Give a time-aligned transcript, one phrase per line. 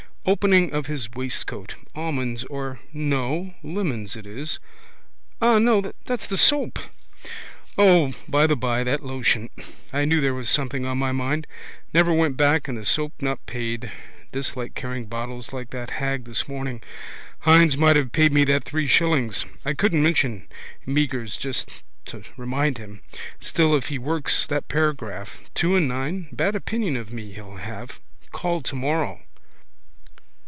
[0.23, 1.73] Opening of his waistcoat.
[1.95, 2.79] Almonds or.
[2.93, 3.55] No.
[3.63, 4.59] Lemons it is.
[5.41, 6.77] Ah no, that's the soap.
[7.75, 9.49] O by the by that lotion.
[9.91, 11.47] I knew there was something on my mind.
[11.91, 13.91] Never went back and the soap not paid.
[14.31, 16.83] Dislike carrying bottles like that hag this morning.
[17.39, 19.43] Hynes might have paid me that three shillings.
[19.65, 20.47] I could mention
[20.85, 23.01] Meagher's just to remind him.
[23.39, 25.37] Still if he works that paragraph.
[25.55, 26.29] Two and nine.
[26.31, 27.99] Bad opinion of me he'll have.
[28.31, 29.21] Call tomorrow.